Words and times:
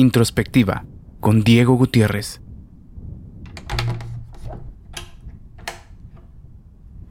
Introspectiva 0.00 0.86
con 1.20 1.44
Diego 1.44 1.74
Gutiérrez. 1.74 2.40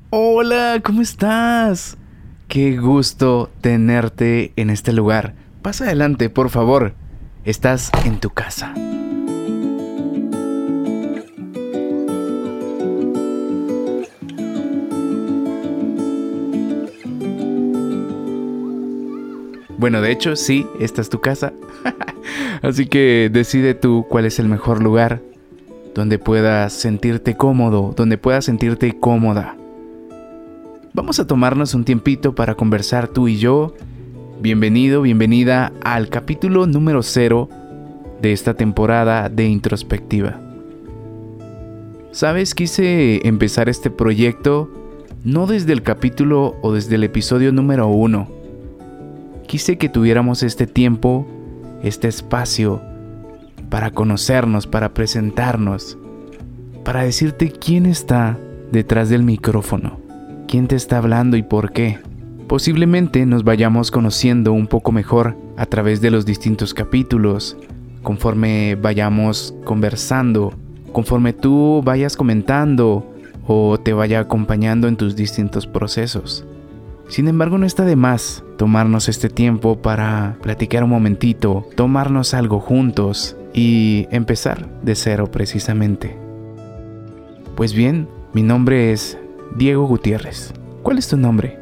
Hola, 0.09 0.81
¿cómo 0.83 1.03
estás? 1.03 1.97
Qué 2.47 2.77
gusto 2.77 3.51
tenerte 3.61 4.53
en 4.55 4.71
este 4.71 4.91
lugar. 4.91 5.35
Pasa 5.61 5.83
adelante, 5.83 6.31
por 6.31 6.49
favor. 6.49 6.95
Estás 7.43 7.91
en 8.05 8.19
tu 8.19 8.31
casa. 8.31 8.73
Bueno, 19.77 20.01
de 20.01 20.11
hecho, 20.11 20.35
sí, 20.35 20.65
esta 20.79 21.01
es 21.01 21.09
tu 21.09 21.21
casa. 21.21 21.53
Así 22.69 22.85
que 22.85 23.31
decide 23.33 23.73
tú 23.73 24.05
cuál 24.07 24.25
es 24.25 24.37
el 24.37 24.47
mejor 24.47 24.83
lugar 24.83 25.23
donde 25.95 26.19
puedas 26.19 26.71
sentirte 26.71 27.35
cómodo, 27.35 27.95
donde 27.97 28.19
puedas 28.19 28.45
sentirte 28.45 28.95
cómoda. 28.99 29.57
Vamos 30.93 31.19
a 31.19 31.25
tomarnos 31.25 31.73
un 31.73 31.83
tiempito 31.83 32.35
para 32.35 32.53
conversar 32.53 33.07
tú 33.07 33.27
y 33.27 33.37
yo. 33.37 33.73
Bienvenido, 34.39 35.01
bienvenida 35.01 35.73
al 35.81 36.09
capítulo 36.09 36.67
número 36.67 37.01
0 37.01 37.49
de 38.21 38.33
esta 38.33 38.53
temporada 38.53 39.29
de 39.29 39.47
introspectiva. 39.47 40.39
Sabes, 42.11 42.53
quise 42.53 43.27
empezar 43.27 43.67
este 43.67 43.89
proyecto 43.89 44.69
no 45.23 45.47
desde 45.47 45.73
el 45.73 45.81
capítulo 45.81 46.55
o 46.61 46.71
desde 46.71 46.95
el 46.95 47.03
episodio 47.03 47.51
número 47.51 47.87
1 47.87 48.39
quise 49.49 49.79
que 49.79 49.89
tuviéramos 49.89 50.43
este 50.43 50.67
tiempo, 50.67 51.25
este 51.83 52.07
espacio, 52.07 52.81
para 53.69 53.91
conocernos, 53.91 54.67
para 54.67 54.93
presentarnos, 54.93 55.97
para 56.83 57.03
decirte 57.03 57.51
quién 57.51 57.85
está 57.85 58.37
detrás 58.71 59.09
del 59.09 59.23
micrófono, 59.23 59.99
quién 60.47 60.67
te 60.67 60.75
está 60.75 60.97
hablando 60.97 61.37
y 61.37 61.43
por 61.43 61.71
qué. 61.71 61.99
Posiblemente 62.47 63.25
nos 63.25 63.43
vayamos 63.43 63.91
conociendo 63.91 64.53
un 64.53 64.67
poco 64.67 64.91
mejor 64.91 65.37
a 65.55 65.65
través 65.67 66.01
de 66.01 66.09
los 66.09 66.25
distintos 66.25 66.73
capítulos, 66.73 67.57
conforme 68.01 68.75
vayamos 68.75 69.53
conversando, 69.65 70.53
conforme 70.91 71.33
tú 71.33 71.81
vayas 71.83 72.17
comentando 72.17 73.05
o 73.45 73.79
te 73.79 73.93
vaya 73.93 74.19
acompañando 74.19 74.87
en 74.87 74.95
tus 74.95 75.15
distintos 75.15 75.67
procesos. 75.67 76.45
Sin 77.09 77.27
embargo, 77.27 77.57
no 77.57 77.65
está 77.65 77.85
de 77.85 77.95
más 77.95 78.43
tomarnos 78.57 79.09
este 79.09 79.29
tiempo 79.29 79.81
para 79.81 80.37
platicar 80.41 80.83
un 80.83 80.91
momentito, 80.91 81.65
tomarnos 81.75 82.35
algo 82.35 82.59
juntos 82.59 83.35
y 83.51 84.07
empezar 84.11 84.69
de 84.83 84.93
cero 84.93 85.31
precisamente. 85.31 86.15
Pues 87.55 87.73
bien, 87.73 88.07
mi 88.31 88.43
nombre 88.43 88.91
es 88.91 89.17
Diego 89.55 89.87
Gutiérrez. 89.87 90.53
¿Cuál 90.83 90.99
es 90.99 91.07
tu 91.07 91.17
nombre? 91.17 91.57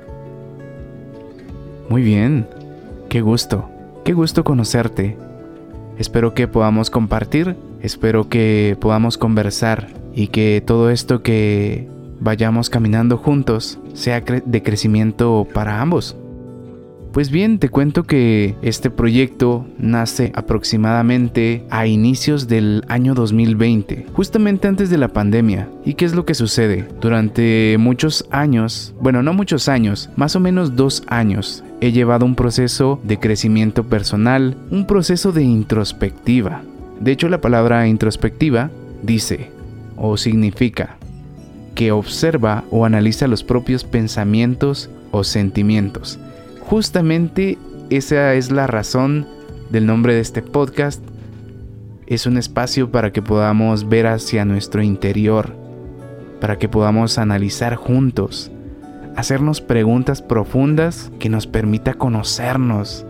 Muy 1.88 2.02
bien, 2.02 2.45
qué 3.08 3.22
gusto, 3.22 3.70
qué 4.03 4.12
gusto 4.12 4.44
conocerte. 4.44 5.18
Espero 5.98 6.34
que 6.34 6.50
podamos 6.50 6.90
compartir, 6.90 7.56
espero 7.81 8.28
que 8.28 8.78
podamos 8.81 9.18
conversar 9.18 9.88
y 10.14 10.28
que 10.28 10.62
todo 10.66 10.90
esto 10.90 11.23
que 11.23 11.88
vayamos 12.19 12.69
caminando 12.69 13.17
juntos 13.17 13.79
sea 13.94 14.22
de 14.22 14.63
crecimiento 14.63 15.47
para 15.53 15.81
ambos. 15.81 16.16
Pues 17.17 17.31
bien, 17.31 17.57
te 17.57 17.69
cuento 17.69 18.03
que 18.03 18.55
este 18.61 18.91
proyecto 18.91 19.66
nace 19.79 20.31
aproximadamente 20.35 21.63
a 21.72 21.88
inicios 21.88 22.47
del 22.47 22.83
año 22.89 23.16
2020, 23.16 24.05
justamente 24.13 24.67
antes 24.67 24.91
de 24.91 25.00
la 25.00 25.07
pandemia. 25.07 25.67
¿Y 25.83 25.95
qué 25.95 26.05
es 26.05 26.13
lo 26.13 26.25
que 26.25 26.35
sucede? 26.35 26.88
Durante 27.01 27.75
muchos 27.79 28.28
años, 28.29 28.94
bueno, 29.01 29.23
no 29.23 29.34
muchos 29.34 29.67
años, 29.67 30.11
más 30.16 30.35
o 30.35 30.39
menos 30.39 30.75
dos 30.75 31.01
años, 31.07 31.63
he 31.81 31.91
llevado 31.91 32.23
un 32.23 32.35
proceso 32.35 32.99
de 33.03 33.17
crecimiento 33.17 33.84
personal, 33.85 34.55
un 34.69 34.85
proceso 34.85 35.31
de 35.31 35.44
introspectiva. 35.44 36.61
De 36.99 37.13
hecho, 37.13 37.29
la 37.29 37.41
palabra 37.41 37.88
introspectiva 37.88 38.69
dice 39.01 39.49
o 39.95 40.17
significa 40.17 40.97
que 41.78 41.92
observa 41.92 42.64
o 42.72 42.86
analiza 42.86 43.28
los 43.28 43.44
propios 43.44 43.84
pensamientos 43.84 44.90
o 45.12 45.24
sentimientos. 45.24 46.18
Justamente 46.62 47.60
esa 47.92 48.34
es 48.34 48.52
la 48.52 48.66
razón 48.66 49.28
del 49.70 49.86
nombre 49.86 50.16
de 50.16 50.22
este 50.22 50.42
podcast. 50.42 51.04
Es 52.08 52.26
un 52.26 52.38
espacio 52.38 52.90
para 52.90 53.14
que 53.14 53.22
podamos 53.22 53.88
ver 53.88 54.08
hacia 54.08 54.44
nuestro 54.44 54.82
interior, 54.82 55.56
para 56.42 56.58
que 56.58 56.68
podamos 56.68 57.20
analizar 57.20 57.76
juntos, 57.76 58.52
hacernos 59.16 59.62
preguntas 59.62 60.24
profundas 60.24 61.12
que 61.20 61.30
nos 61.30 61.46
permita 61.46 61.94
conocernos. 61.94 63.06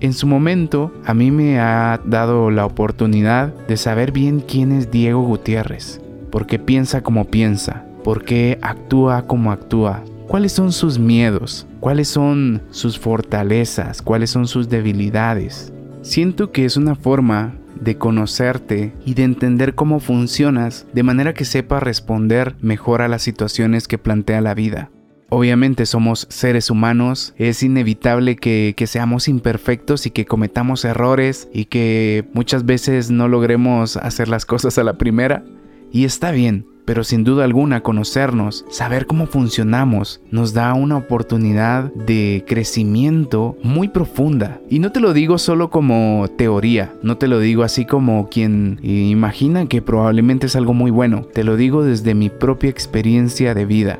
En 0.00 0.12
su 0.12 0.26
momento, 0.26 0.92
a 1.06 1.14
mí 1.14 1.30
me 1.30 1.58
ha 1.58 1.98
dado 2.04 2.50
la 2.50 2.66
oportunidad 2.66 3.54
de 3.66 3.78
saber 3.78 4.12
bien 4.12 4.40
quién 4.40 4.72
es 4.72 4.90
Diego 4.90 5.22
Gutiérrez, 5.22 6.02
porque 6.30 6.58
piensa 6.58 7.00
como 7.00 7.24
piensa, 7.24 7.86
por 8.04 8.24
qué 8.24 8.58
actúa 8.62 9.22
como 9.26 9.50
actúa, 9.50 10.04
cuáles 10.28 10.52
son 10.52 10.70
sus 10.70 10.98
miedos, 10.98 11.66
cuáles 11.80 12.06
son 12.06 12.62
sus 12.70 12.98
fortalezas, 12.98 14.02
cuáles 14.02 14.30
son 14.30 14.46
sus 14.46 14.68
debilidades. 14.68 15.72
Siento 16.02 16.52
que 16.52 16.66
es 16.66 16.76
una 16.76 16.94
forma 16.94 17.54
de 17.80 17.96
conocerte 17.96 18.92
y 19.04 19.14
de 19.14 19.24
entender 19.24 19.74
cómo 19.74 19.98
funcionas 20.00 20.86
de 20.92 21.02
manera 21.02 21.34
que 21.34 21.44
sepa 21.44 21.80
responder 21.80 22.54
mejor 22.60 23.02
a 23.02 23.08
las 23.08 23.22
situaciones 23.22 23.88
que 23.88 23.98
plantea 23.98 24.40
la 24.40 24.54
vida. 24.54 24.90
Obviamente 25.30 25.86
somos 25.86 26.26
seres 26.30 26.70
humanos, 26.70 27.34
es 27.38 27.62
inevitable 27.62 28.36
que, 28.36 28.74
que, 28.76 28.86
seamos 28.86 29.26
imperfectos 29.26 30.06
y 30.06 30.10
que 30.10 30.26
cometamos 30.26 30.84
errores 30.84 31.48
y 31.52 31.64
que 31.64 32.28
muchas 32.34 32.66
veces 32.66 33.10
no 33.10 33.26
logremos 33.26 33.96
hacer 33.96 34.28
las 34.28 34.44
cosas 34.44 34.78
a 34.78 34.84
la 34.84 34.92
primera. 34.98 35.42
Y 35.90 36.04
está 36.04 36.30
bien, 36.30 36.66
pero 36.84 37.04
sin 37.04 37.24
duda 37.24 37.44
alguna 37.44 37.82
conocernos, 37.82 38.64
saber 38.68 39.06
cómo 39.06 39.26
funcionamos, 39.26 40.20
nos 40.30 40.52
da 40.52 40.74
una 40.74 40.96
oportunidad 40.96 41.92
de 41.94 42.44
crecimiento 42.46 43.56
muy 43.62 43.88
profunda. 43.88 44.60
Y 44.68 44.78
no 44.78 44.92
te 44.92 45.00
lo 45.00 45.12
digo 45.12 45.38
solo 45.38 45.70
como 45.70 46.26
teoría, 46.36 46.92
no 47.02 47.16
te 47.16 47.28
lo 47.28 47.38
digo 47.38 47.62
así 47.62 47.84
como 47.84 48.28
quien 48.28 48.78
imagina 48.82 49.66
que 49.66 49.82
probablemente 49.82 50.46
es 50.46 50.56
algo 50.56 50.74
muy 50.74 50.90
bueno, 50.90 51.22
te 51.32 51.44
lo 51.44 51.56
digo 51.56 51.82
desde 51.82 52.14
mi 52.14 52.30
propia 52.30 52.70
experiencia 52.70 53.54
de 53.54 53.64
vida. 53.64 53.98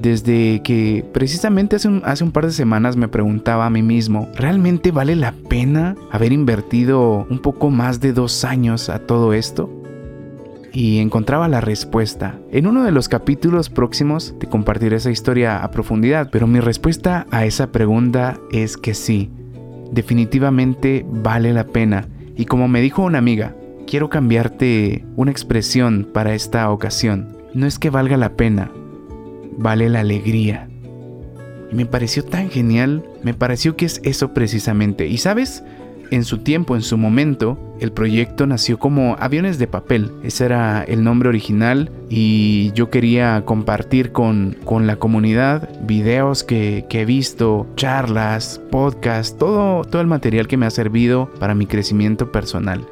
Desde 0.00 0.62
que 0.62 1.04
precisamente 1.12 1.76
hace 1.76 2.24
un, 2.24 2.32
par 2.32 2.46
de 2.46 2.52
semanas 2.52 2.96
me 2.96 3.08
preguntaba 3.08 3.66
a 3.66 3.70
mí 3.70 3.82
mismo, 3.82 4.30
¿realmente 4.34 4.92
vale 4.92 5.14
la 5.14 5.32
pena 5.32 5.94
haber 6.10 6.32
invertido 6.32 7.26
un 7.28 7.38
poco 7.40 7.68
más 7.68 8.00
de 8.00 8.14
dos 8.14 8.44
años 8.44 8.88
a 8.88 9.00
todo 9.00 9.34
esto? 9.34 9.79
Y 10.72 10.98
encontraba 10.98 11.48
la 11.48 11.60
respuesta. 11.60 12.38
En 12.50 12.66
uno 12.66 12.84
de 12.84 12.92
los 12.92 13.08
capítulos 13.08 13.70
próximos 13.70 14.34
te 14.38 14.46
compartiré 14.46 14.96
esa 14.96 15.10
historia 15.10 15.62
a 15.62 15.70
profundidad, 15.70 16.30
pero 16.30 16.46
mi 16.46 16.60
respuesta 16.60 17.26
a 17.30 17.44
esa 17.44 17.72
pregunta 17.72 18.38
es 18.52 18.76
que 18.76 18.94
sí, 18.94 19.30
definitivamente 19.92 21.04
vale 21.08 21.52
la 21.52 21.64
pena. 21.64 22.08
Y 22.36 22.46
como 22.46 22.68
me 22.68 22.80
dijo 22.80 23.02
una 23.02 23.18
amiga, 23.18 23.54
quiero 23.86 24.08
cambiarte 24.08 25.04
una 25.16 25.30
expresión 25.30 26.08
para 26.12 26.34
esta 26.34 26.70
ocasión. 26.70 27.36
No 27.54 27.66
es 27.66 27.78
que 27.78 27.90
valga 27.90 28.16
la 28.16 28.34
pena, 28.34 28.70
vale 29.58 29.88
la 29.88 30.00
alegría. 30.00 30.68
Y 31.72 31.74
me 31.74 31.86
pareció 31.86 32.24
tan 32.24 32.50
genial, 32.50 33.04
me 33.22 33.34
pareció 33.34 33.76
que 33.76 33.86
es 33.86 34.00
eso 34.04 34.32
precisamente. 34.32 35.06
Y 35.06 35.18
sabes, 35.18 35.64
en 36.10 36.24
su 36.24 36.38
tiempo, 36.38 36.76
en 36.76 36.82
su 36.82 36.98
momento, 36.98 37.58
el 37.80 37.92
proyecto 37.92 38.46
nació 38.46 38.78
como 38.78 39.16
Aviones 39.18 39.58
de 39.58 39.66
Papel. 39.66 40.12
Ese 40.22 40.44
era 40.44 40.82
el 40.82 41.02
nombre 41.02 41.28
original 41.28 41.90
y 42.08 42.72
yo 42.72 42.90
quería 42.90 43.42
compartir 43.44 44.12
con, 44.12 44.56
con 44.64 44.86
la 44.86 44.96
comunidad 44.96 45.68
videos 45.82 46.44
que, 46.44 46.84
que 46.88 47.02
he 47.02 47.04
visto, 47.04 47.66
charlas, 47.76 48.60
podcasts, 48.70 49.36
todo, 49.38 49.84
todo 49.84 50.02
el 50.02 50.08
material 50.08 50.46
que 50.46 50.56
me 50.56 50.66
ha 50.66 50.70
servido 50.70 51.30
para 51.38 51.54
mi 51.54 51.66
crecimiento 51.66 52.30
personal. 52.30 52.86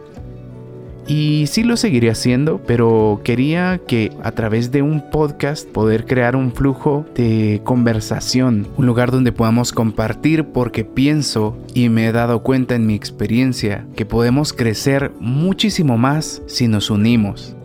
Y 1.09 1.47
sí 1.47 1.63
lo 1.65 1.79
seguiré 1.79 2.11
haciendo, 2.11 2.61
pero 2.67 3.23
quería 3.25 3.81
que 3.87 4.13
a 4.23 4.33
través 4.33 4.71
de 4.71 4.83
un 4.83 5.11
podcast 5.11 5.67
poder 5.67 6.05
crear 6.05 6.37
un 6.37 6.53
flujo 6.53 7.07
de 7.15 7.63
conversación, 7.65 8.69
un 8.77 8.85
lugar 8.85 9.11
donde 9.11 9.33
podamos 9.33 9.73
compartir 9.73 10.45
porque 10.45 10.85
pienso 10.85 11.57
y 11.73 11.89
me 11.89 12.07
he 12.07 12.13
dado 12.13 12.43
cuenta 12.43 12.75
en 12.75 12.87
mi 12.87 12.95
experiencia 12.95 13.87
que 13.97 14.05
podemos 14.05 14.53
crecer 14.53 15.11
muchísimo 15.19 15.97
más 15.97 16.43
si 16.47 16.69
nos 16.69 16.91
unimos. 16.91 17.57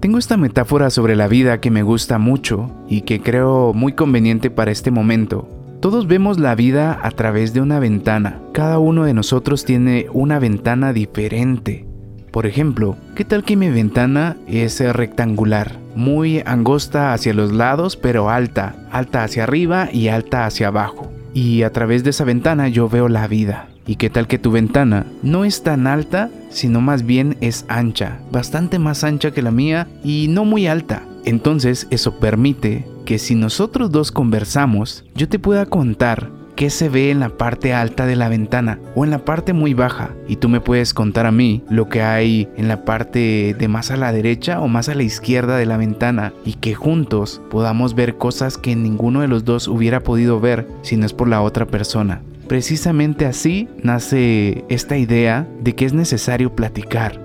Tengo 0.00 0.18
esta 0.18 0.36
metáfora 0.36 0.90
sobre 0.90 1.14
la 1.14 1.28
vida 1.28 1.60
que 1.60 1.70
me 1.70 1.84
gusta 1.84 2.18
mucho 2.18 2.72
y 2.88 3.02
que 3.02 3.20
creo 3.20 3.72
muy 3.72 3.92
conveniente 3.92 4.50
para 4.50 4.72
este 4.72 4.90
momento. 4.90 5.48
Todos 5.78 6.08
vemos 6.08 6.40
la 6.40 6.56
vida 6.56 6.98
a 7.04 7.12
través 7.12 7.54
de 7.54 7.60
una 7.60 7.78
ventana. 7.78 8.40
Cada 8.52 8.80
uno 8.80 9.04
de 9.04 9.14
nosotros 9.14 9.64
tiene 9.64 10.06
una 10.12 10.40
ventana 10.40 10.92
diferente. 10.92 11.91
Por 12.32 12.46
ejemplo, 12.46 12.96
¿qué 13.14 13.26
tal 13.26 13.44
que 13.44 13.56
mi 13.56 13.68
ventana 13.68 14.38
es 14.48 14.80
rectangular? 14.80 15.76
Muy 15.94 16.42
angosta 16.46 17.12
hacia 17.12 17.34
los 17.34 17.52
lados, 17.52 17.98
pero 17.98 18.30
alta, 18.30 18.74
alta 18.90 19.22
hacia 19.22 19.44
arriba 19.44 19.90
y 19.92 20.08
alta 20.08 20.46
hacia 20.46 20.68
abajo. 20.68 21.12
Y 21.34 21.62
a 21.62 21.72
través 21.72 22.04
de 22.04 22.10
esa 22.10 22.24
ventana 22.24 22.68
yo 22.68 22.88
veo 22.88 23.10
la 23.10 23.28
vida. 23.28 23.68
¿Y 23.86 23.96
qué 23.96 24.08
tal 24.08 24.28
que 24.28 24.38
tu 24.38 24.50
ventana 24.50 25.04
no 25.22 25.44
es 25.44 25.62
tan 25.62 25.86
alta, 25.86 26.30
sino 26.48 26.80
más 26.80 27.04
bien 27.04 27.36
es 27.42 27.66
ancha, 27.68 28.20
bastante 28.30 28.78
más 28.78 29.04
ancha 29.04 29.32
que 29.32 29.42
la 29.42 29.50
mía 29.50 29.88
y 30.02 30.28
no 30.30 30.46
muy 30.46 30.66
alta? 30.66 31.02
Entonces 31.26 31.86
eso 31.90 32.18
permite 32.18 32.86
que 33.04 33.18
si 33.18 33.34
nosotros 33.34 33.90
dos 33.90 34.10
conversamos, 34.10 35.04
yo 35.14 35.28
te 35.28 35.38
pueda 35.38 35.66
contar 35.66 36.30
qué 36.56 36.70
se 36.70 36.88
ve 36.88 37.10
en 37.10 37.20
la 37.20 37.30
parte 37.30 37.72
alta 37.74 38.06
de 38.06 38.16
la 38.16 38.28
ventana 38.28 38.78
o 38.94 39.04
en 39.04 39.10
la 39.10 39.24
parte 39.24 39.52
muy 39.52 39.74
baja 39.74 40.10
y 40.28 40.36
tú 40.36 40.48
me 40.48 40.60
puedes 40.60 40.94
contar 40.94 41.26
a 41.26 41.32
mí 41.32 41.62
lo 41.68 41.88
que 41.88 42.02
hay 42.02 42.48
en 42.56 42.68
la 42.68 42.84
parte 42.84 43.54
de 43.58 43.68
más 43.68 43.90
a 43.90 43.96
la 43.96 44.12
derecha 44.12 44.60
o 44.60 44.68
más 44.68 44.88
a 44.88 44.94
la 44.94 45.02
izquierda 45.02 45.56
de 45.56 45.66
la 45.66 45.76
ventana 45.76 46.32
y 46.44 46.54
que 46.54 46.74
juntos 46.74 47.40
podamos 47.50 47.94
ver 47.94 48.16
cosas 48.16 48.58
que 48.58 48.76
ninguno 48.76 49.20
de 49.20 49.28
los 49.28 49.44
dos 49.44 49.68
hubiera 49.68 50.00
podido 50.00 50.40
ver 50.40 50.66
si 50.82 50.96
no 50.96 51.06
es 51.06 51.12
por 51.12 51.28
la 51.28 51.42
otra 51.42 51.66
persona. 51.66 52.22
Precisamente 52.48 53.24
así 53.24 53.68
nace 53.82 54.64
esta 54.68 54.98
idea 54.98 55.46
de 55.60 55.74
que 55.74 55.86
es 55.86 55.94
necesario 55.94 56.54
platicar. 56.54 57.18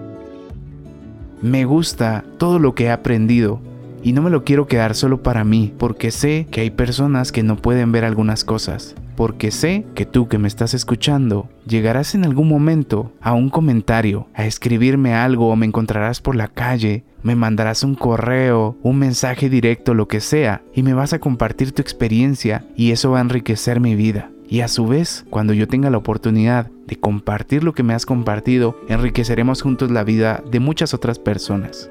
Me 1.41 1.65
gusta 1.65 2.23
todo 2.37 2.59
lo 2.59 2.75
que 2.75 2.85
he 2.85 2.91
aprendido 2.91 3.59
y 4.03 4.13
no 4.13 4.21
me 4.21 4.29
lo 4.29 4.43
quiero 4.43 4.67
quedar 4.67 4.95
solo 4.95 5.21
para 5.21 5.43
mí, 5.43 5.73
porque 5.77 6.11
sé 6.11 6.47
que 6.49 6.61
hay 6.61 6.69
personas 6.69 7.31
que 7.31 7.43
no 7.43 7.57
pueden 7.57 7.91
ver 7.91 8.05
algunas 8.05 8.43
cosas, 8.43 8.95
porque 9.17 9.49
sé 9.49 9.83
que 9.95 10.05
tú 10.05 10.27
que 10.27 10.37
me 10.37 10.47
estás 10.47 10.75
escuchando 10.75 11.49
llegarás 11.67 12.13
en 12.13 12.23
algún 12.23 12.47
momento 12.47 13.11
a 13.19 13.33
un 13.33 13.49
comentario, 13.49 14.27
a 14.35 14.45
escribirme 14.45 15.15
algo 15.15 15.49
o 15.49 15.55
me 15.55 15.65
encontrarás 15.65 16.21
por 16.21 16.35
la 16.35 16.47
calle, 16.47 17.03
me 17.23 17.35
mandarás 17.35 17.83
un 17.83 17.95
correo, 17.95 18.77
un 18.83 18.99
mensaje 18.99 19.49
directo, 19.49 19.95
lo 19.95 20.07
que 20.07 20.21
sea, 20.21 20.61
y 20.73 20.83
me 20.83 20.93
vas 20.93 21.13
a 21.13 21.19
compartir 21.19 21.71
tu 21.71 21.81
experiencia 21.81 22.63
y 22.75 22.91
eso 22.91 23.11
va 23.11 23.17
a 23.17 23.21
enriquecer 23.21 23.79
mi 23.79 23.95
vida. 23.95 24.29
Y 24.47 24.61
a 24.61 24.67
su 24.67 24.85
vez, 24.85 25.25
cuando 25.31 25.51
yo 25.51 25.67
tenga 25.67 25.89
la 25.89 25.97
oportunidad 25.97 26.69
de 26.85 26.97
compartir 26.97 27.63
lo 27.63 27.73
que 27.73 27.83
me 27.83 27.95
has 27.95 28.05
compartido, 28.05 28.79
enriqueceremos 28.87 29.63
juntos 29.63 29.89
la 29.89 30.03
vida 30.03 30.43
de 30.49 30.59
muchas 30.59 30.93
otras 30.93 31.17
personas. 31.17 31.89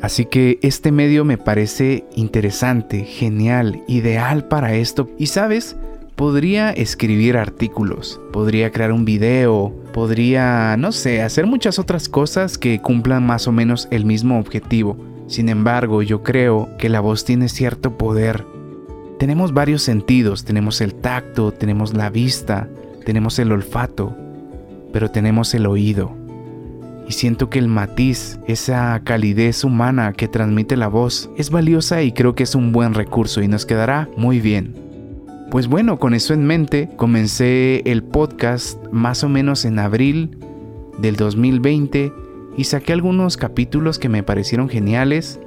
Así 0.00 0.24
que 0.24 0.58
este 0.62 0.92
medio 0.92 1.24
me 1.24 1.36
parece 1.36 2.04
interesante, 2.14 3.04
genial, 3.04 3.82
ideal 3.86 4.46
para 4.48 4.74
esto. 4.74 5.10
Y 5.18 5.26
sabes, 5.26 5.76
podría 6.20 6.68
escribir 6.70 7.38
artículos, 7.38 8.20
podría 8.30 8.70
crear 8.70 8.92
un 8.92 9.06
video, 9.06 9.74
podría, 9.94 10.76
no 10.76 10.92
sé, 10.92 11.22
hacer 11.22 11.46
muchas 11.46 11.78
otras 11.78 12.10
cosas 12.10 12.58
que 12.58 12.82
cumplan 12.82 13.24
más 13.24 13.48
o 13.48 13.52
menos 13.52 13.88
el 13.90 14.04
mismo 14.04 14.38
objetivo. 14.38 14.98
Sin 15.28 15.48
embargo, 15.48 16.02
yo 16.02 16.22
creo 16.22 16.68
que 16.76 16.90
la 16.90 17.00
voz 17.00 17.24
tiene 17.24 17.48
cierto 17.48 17.96
poder 17.96 18.44
tenemos 19.18 19.54
varios 19.54 19.82
sentidos, 19.82 20.44
tenemos 20.44 20.82
el 20.82 20.92
tacto, 20.92 21.52
tenemos 21.52 21.94
la 21.94 22.10
vista, 22.10 22.68
tenemos 23.06 23.38
el 23.38 23.50
olfato, 23.50 24.14
pero 24.92 25.10
tenemos 25.10 25.54
el 25.54 25.64
oído. 25.64 26.14
Y 27.08 27.12
siento 27.12 27.48
que 27.48 27.58
el 27.58 27.68
matiz, 27.68 28.38
esa 28.46 29.00
calidez 29.04 29.64
humana 29.64 30.12
que 30.12 30.28
transmite 30.28 30.76
la 30.76 30.88
voz, 30.88 31.30
es 31.38 31.48
valiosa 31.48 32.02
y 32.02 32.12
creo 32.12 32.34
que 32.34 32.42
es 32.42 32.54
un 32.54 32.72
buen 32.72 32.92
recurso 32.92 33.40
y 33.40 33.48
nos 33.48 33.64
quedará 33.64 34.10
muy 34.18 34.38
bien. 34.38 34.89
Pues 35.50 35.66
bueno, 35.66 35.98
con 35.98 36.14
eso 36.14 36.32
en 36.32 36.44
mente, 36.44 36.88
comencé 36.96 37.82
el 37.84 38.04
podcast 38.04 38.78
más 38.92 39.24
o 39.24 39.28
menos 39.28 39.64
en 39.64 39.80
abril 39.80 40.38
del 40.98 41.16
2020 41.16 42.12
y 42.56 42.64
saqué 42.64 42.92
algunos 42.92 43.36
capítulos 43.36 43.98
que 43.98 44.08
me 44.08 44.22
parecieron 44.22 44.68
geniales. 44.68 45.40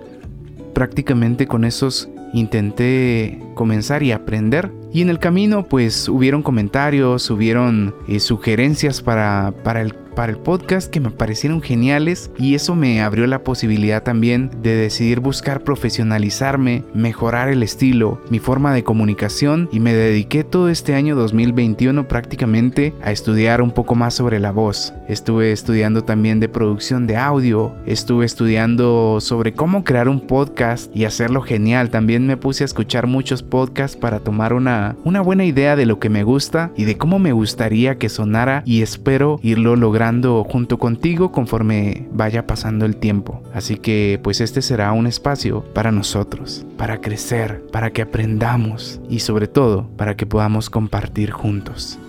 Prácticamente 0.73 1.47
con 1.47 1.63
esos 1.63 2.09
intenté 2.33 3.39
comenzar 3.53 4.03
y 4.03 4.11
aprender. 4.11 4.73
Y 4.91 5.01
en 5.01 5.09
el 5.09 5.19
camino 5.19 5.69
pues 5.69 6.09
hubieron 6.09 6.43
comentarios, 6.43 7.31
hubieron 7.31 7.95
eh, 8.09 8.19
sugerencias 8.19 9.01
para, 9.01 9.53
para 9.63 9.81
el 9.81 9.95
para 10.13 10.31
el 10.31 10.37
podcast 10.37 10.89
que 10.89 10.99
me 10.99 11.09
parecieron 11.09 11.61
geniales 11.61 12.31
y 12.37 12.55
eso 12.55 12.75
me 12.75 13.01
abrió 13.01 13.25
la 13.27 13.43
posibilidad 13.43 14.03
también 14.03 14.51
de 14.61 14.75
decidir 14.75 15.19
buscar 15.19 15.63
profesionalizarme, 15.63 16.83
mejorar 16.93 17.49
el 17.49 17.63
estilo, 17.63 18.21
mi 18.29 18.39
forma 18.39 18.73
de 18.73 18.83
comunicación 18.83 19.69
y 19.71 19.79
me 19.79 19.93
dediqué 19.93 20.43
todo 20.43 20.69
este 20.69 20.93
año 20.95 21.15
2021 21.15 22.07
prácticamente 22.07 22.93
a 23.01 23.11
estudiar 23.11 23.61
un 23.61 23.71
poco 23.71 23.95
más 23.95 24.13
sobre 24.13 24.39
la 24.39 24.51
voz. 24.51 24.93
Estuve 25.07 25.51
estudiando 25.51 26.03
también 26.03 26.39
de 26.39 26.49
producción 26.49 27.07
de 27.07 27.17
audio, 27.17 27.73
estuve 27.85 28.25
estudiando 28.25 29.19
sobre 29.19 29.53
cómo 29.53 29.83
crear 29.83 30.07
un 30.07 30.21
podcast 30.21 30.95
y 30.95 31.05
hacerlo 31.05 31.41
genial. 31.41 31.89
También 31.89 32.27
me 32.27 32.37
puse 32.37 32.63
a 32.63 32.65
escuchar 32.65 33.07
muchos 33.07 33.41
podcasts 33.41 33.97
para 33.97 34.19
tomar 34.19 34.53
una, 34.53 34.95
una 35.03 35.21
buena 35.21 35.45
idea 35.45 35.75
de 35.75 35.85
lo 35.85 35.99
que 35.99 36.09
me 36.09 36.23
gusta 36.23 36.71
y 36.77 36.85
de 36.85 36.97
cómo 36.97 37.19
me 37.19 37.33
gustaría 37.33 37.97
que 37.97 38.09
sonara 38.09 38.61
y 38.65 38.81
espero 38.81 39.39
irlo 39.41 39.75
logrando 39.75 40.02
junto 40.43 40.77
contigo 40.77 41.31
conforme 41.31 42.07
vaya 42.11 42.45
pasando 42.45 42.85
el 42.85 42.97
tiempo. 42.97 43.41
Así 43.53 43.77
que 43.77 44.19
pues 44.21 44.41
este 44.41 44.61
será 44.61 44.91
un 44.91 45.07
espacio 45.07 45.63
para 45.73 45.91
nosotros, 45.91 46.65
para 46.77 46.99
crecer, 46.99 47.63
para 47.71 47.91
que 47.91 48.01
aprendamos 48.01 48.99
y 49.09 49.19
sobre 49.19 49.47
todo 49.47 49.87
para 49.95 50.15
que 50.15 50.25
podamos 50.25 50.69
compartir 50.69 51.31
juntos. 51.31 51.99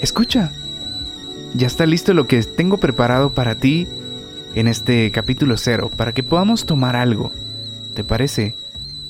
Escucha, 0.00 0.50
ya 1.54 1.68
está 1.68 1.86
listo 1.86 2.12
lo 2.14 2.26
que 2.26 2.42
tengo 2.42 2.78
preparado 2.78 3.34
para 3.34 3.54
ti 3.60 3.86
en 4.56 4.66
este 4.66 5.10
capítulo 5.12 5.56
cero, 5.56 5.90
para 5.96 6.12
que 6.12 6.24
podamos 6.24 6.66
tomar 6.66 6.96
algo. 6.96 7.30
¿Te 7.94 8.02
parece? 8.02 8.56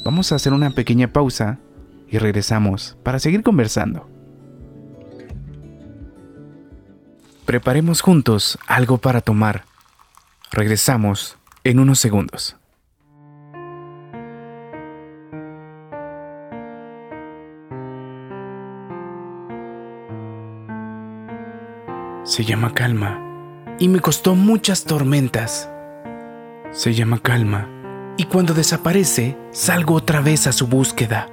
Vamos 0.04 0.30
a 0.30 0.34
hacer 0.34 0.52
una 0.52 0.70
pequeña 0.70 1.12
pausa 1.12 1.58
y 2.10 2.18
regresamos 2.18 2.98
para 3.02 3.18
seguir 3.18 3.42
conversando. 3.42 4.11
Preparemos 7.44 8.02
juntos 8.02 8.56
algo 8.68 8.98
para 8.98 9.20
tomar. 9.20 9.64
Regresamos 10.52 11.36
en 11.64 11.80
unos 11.80 11.98
segundos. 11.98 12.56
Se 22.24 22.44
llama 22.44 22.72
calma 22.72 23.20
y 23.80 23.88
me 23.88 23.98
costó 23.98 24.36
muchas 24.36 24.84
tormentas. 24.84 25.68
Se 26.70 26.94
llama 26.94 27.18
calma 27.18 27.68
y 28.16 28.24
cuando 28.24 28.54
desaparece 28.54 29.36
salgo 29.50 29.94
otra 29.94 30.20
vez 30.20 30.46
a 30.46 30.52
su 30.52 30.68
búsqueda. 30.68 31.28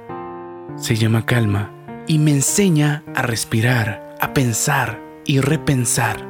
Se 0.76 0.96
llama 0.96 1.24
calma 1.24 1.70
y 2.08 2.18
me 2.18 2.32
enseña 2.32 3.04
a 3.14 3.22
respirar, 3.22 4.16
a 4.20 4.34
pensar, 4.34 5.09
y 5.30 5.38
repensar. 5.38 6.26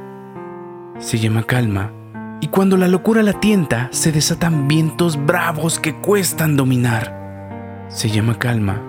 Se 0.99 1.17
llama 1.17 1.41
calma, 1.41 1.91
y 2.39 2.49
cuando 2.49 2.77
la 2.77 2.87
locura 2.87 3.23
la 3.23 3.33
tienta, 3.33 3.89
se 3.91 4.11
desatan 4.11 4.67
vientos 4.67 5.17
bravos 5.25 5.79
que 5.79 5.95
cuestan 5.95 6.55
dominar. 6.55 7.87
Se 7.89 8.11
llama 8.11 8.37
calma, 8.37 8.79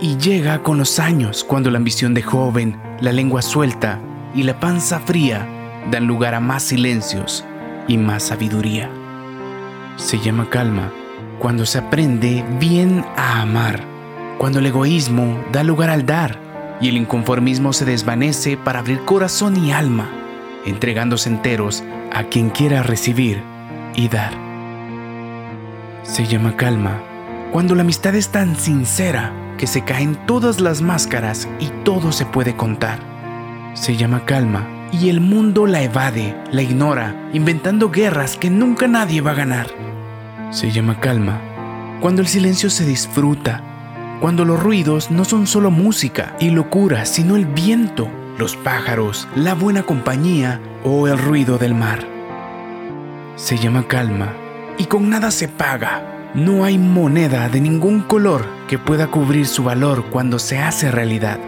y 0.00 0.16
llega 0.16 0.62
con 0.62 0.78
los 0.78 1.00
años 1.00 1.42
cuando 1.42 1.72
la 1.72 1.78
ambición 1.78 2.14
de 2.14 2.22
joven, 2.22 2.80
la 3.00 3.10
lengua 3.10 3.42
suelta 3.42 4.00
y 4.32 4.44
la 4.44 4.60
panza 4.60 5.00
fría 5.00 5.44
dan 5.90 6.06
lugar 6.06 6.36
a 6.36 6.40
más 6.40 6.62
silencios 6.62 7.44
y 7.88 7.98
más 7.98 8.22
sabiduría. 8.22 8.88
Se 9.96 10.20
llama 10.20 10.48
calma 10.50 10.92
cuando 11.40 11.66
se 11.66 11.78
aprende 11.78 12.44
bien 12.60 13.04
a 13.16 13.42
amar, 13.42 13.82
cuando 14.38 14.60
el 14.60 14.66
egoísmo 14.66 15.36
da 15.50 15.64
lugar 15.64 15.90
al 15.90 16.06
dar 16.06 16.47
y 16.80 16.88
el 16.88 16.96
inconformismo 16.96 17.72
se 17.72 17.84
desvanece 17.84 18.56
para 18.56 18.80
abrir 18.80 19.04
corazón 19.04 19.56
y 19.64 19.72
alma, 19.72 20.10
entregándose 20.64 21.28
enteros 21.28 21.82
a 22.12 22.24
quien 22.24 22.50
quiera 22.50 22.82
recibir 22.82 23.42
y 23.94 24.08
dar. 24.08 24.32
Se 26.02 26.26
llama 26.26 26.56
calma 26.56 27.02
cuando 27.52 27.74
la 27.74 27.82
amistad 27.82 28.14
es 28.14 28.28
tan 28.28 28.56
sincera 28.56 29.32
que 29.56 29.66
se 29.66 29.82
caen 29.82 30.16
todas 30.26 30.60
las 30.60 30.82
máscaras 30.82 31.48
y 31.58 31.66
todo 31.84 32.12
se 32.12 32.26
puede 32.26 32.54
contar. 32.54 33.00
Se 33.74 33.96
llama 33.96 34.24
calma 34.24 34.66
y 34.92 35.08
el 35.08 35.20
mundo 35.20 35.66
la 35.66 35.82
evade, 35.82 36.36
la 36.50 36.62
ignora, 36.62 37.14
inventando 37.32 37.90
guerras 37.90 38.36
que 38.36 38.50
nunca 38.50 38.86
nadie 38.86 39.20
va 39.20 39.32
a 39.32 39.34
ganar. 39.34 39.66
Se 40.50 40.70
llama 40.70 41.00
calma 41.00 41.40
cuando 42.00 42.22
el 42.22 42.28
silencio 42.28 42.70
se 42.70 42.86
disfruta 42.86 43.67
cuando 44.20 44.44
los 44.44 44.60
ruidos 44.60 45.10
no 45.10 45.24
son 45.24 45.46
solo 45.46 45.70
música 45.70 46.36
y 46.40 46.50
locura, 46.50 47.04
sino 47.04 47.36
el 47.36 47.46
viento, 47.46 48.08
los 48.36 48.56
pájaros, 48.56 49.28
la 49.36 49.54
buena 49.54 49.84
compañía 49.84 50.60
o 50.84 51.06
el 51.06 51.18
ruido 51.18 51.58
del 51.58 51.74
mar. 51.74 52.06
Se 53.36 53.56
llama 53.58 53.86
calma 53.86 54.32
y 54.76 54.86
con 54.86 55.08
nada 55.10 55.30
se 55.30 55.48
paga, 55.48 56.14
No 56.34 56.64
hay 56.64 56.76
moneda 56.76 57.48
de 57.48 57.58
ningún 57.58 58.02
color 58.02 58.44
que 58.68 58.78
pueda 58.78 59.06
cubrir 59.06 59.46
su 59.46 59.64
valor 59.64 60.04
cuando 60.10 60.38
se 60.38 60.58
hace 60.58 60.90
realidad. 60.90 61.38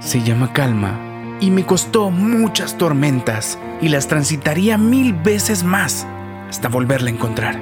Se 0.00 0.20
llama 0.22 0.52
calma 0.52 0.98
y 1.40 1.50
me 1.52 1.64
costó 1.64 2.10
muchas 2.10 2.76
tormentas 2.76 3.56
y 3.80 3.88
las 3.88 4.08
transitaría 4.08 4.78
mil 4.78 5.12
veces 5.12 5.62
más 5.62 6.08
hasta 6.48 6.68
volverla 6.68 7.08
a 7.08 7.12
encontrar. 7.12 7.60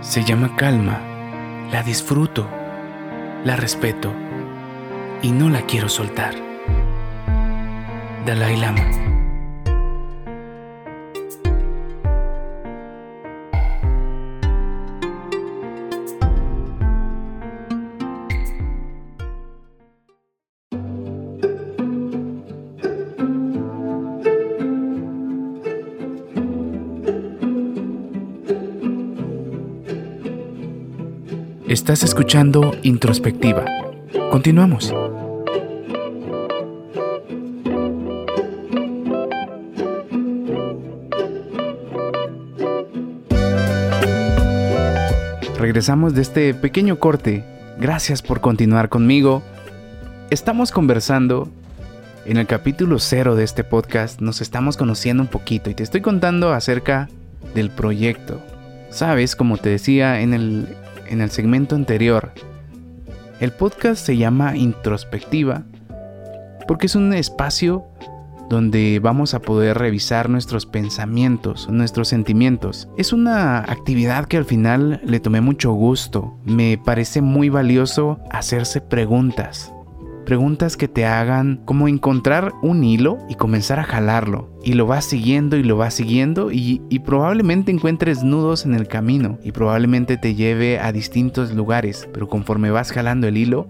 Se 0.00 0.24
llama 0.24 0.56
calma, 0.56 1.00
la 1.70 1.82
disfruto, 1.82 2.48
la 3.44 3.56
respeto 3.56 4.12
y 5.22 5.32
no 5.32 5.48
la 5.48 5.62
quiero 5.62 5.88
soltar. 5.88 6.34
Dalai 8.24 8.56
Lama. 8.56 9.15
Estás 31.76 32.02
escuchando 32.04 32.74
Introspectiva. 32.84 33.66
Continuamos. 34.30 34.94
Regresamos 45.58 46.14
de 46.14 46.22
este 46.22 46.54
pequeño 46.54 46.98
corte. 46.98 47.44
Gracias 47.78 48.22
por 48.22 48.40
continuar 48.40 48.88
conmigo. 48.88 49.42
Estamos 50.30 50.72
conversando 50.72 51.50
en 52.24 52.38
el 52.38 52.46
capítulo 52.46 52.98
cero 52.98 53.36
de 53.36 53.44
este 53.44 53.64
podcast. 53.64 54.22
Nos 54.22 54.40
estamos 54.40 54.78
conociendo 54.78 55.22
un 55.22 55.28
poquito 55.28 55.68
y 55.68 55.74
te 55.74 55.82
estoy 55.82 56.00
contando 56.00 56.54
acerca 56.54 57.10
del 57.54 57.68
proyecto. 57.68 58.40
Sabes, 58.88 59.36
como 59.36 59.58
te 59.58 59.68
decía 59.68 60.22
en 60.22 60.32
el 60.32 60.74
en 61.08 61.20
el 61.20 61.30
segmento 61.30 61.74
anterior, 61.74 62.32
el 63.40 63.52
podcast 63.52 64.04
se 64.04 64.16
llama 64.16 64.56
Introspectiva 64.56 65.64
porque 66.66 66.86
es 66.86 66.94
un 66.94 67.12
espacio 67.12 67.84
donde 68.48 69.00
vamos 69.00 69.34
a 69.34 69.40
poder 69.40 69.78
revisar 69.78 70.30
nuestros 70.30 70.66
pensamientos, 70.66 71.68
nuestros 71.68 72.08
sentimientos. 72.08 72.88
Es 72.96 73.12
una 73.12 73.58
actividad 73.58 74.26
que 74.26 74.36
al 74.36 74.44
final 74.44 75.00
le 75.04 75.20
tomé 75.20 75.40
mucho 75.40 75.72
gusto. 75.72 76.38
Me 76.44 76.78
parece 76.78 77.22
muy 77.22 77.48
valioso 77.48 78.20
hacerse 78.30 78.80
preguntas 78.80 79.72
preguntas 80.26 80.76
que 80.76 80.88
te 80.88 81.06
hagan 81.06 81.62
como 81.64 81.88
encontrar 81.88 82.52
un 82.60 82.84
hilo 82.84 83.16
y 83.30 83.36
comenzar 83.36 83.78
a 83.78 83.84
jalarlo. 83.84 84.50
Y 84.62 84.74
lo 84.74 84.86
vas 84.86 85.06
siguiendo 85.06 85.56
y 85.56 85.62
lo 85.62 85.78
vas 85.78 85.94
siguiendo 85.94 86.50
y, 86.52 86.80
probablemente 87.06 87.72
encuentres 87.72 88.22
nudos 88.22 88.66
en 88.66 88.74
el 88.74 88.88
camino 88.88 89.38
y 89.42 89.52
probablemente 89.52 90.18
te 90.18 90.34
lleve 90.34 90.78
a 90.78 90.92
distintos 90.92 91.54
lugares. 91.54 92.06
Pero 92.12 92.28
conforme 92.28 92.70
vas 92.70 92.92
jalando 92.92 93.28
el 93.28 93.38
hilo, 93.38 93.68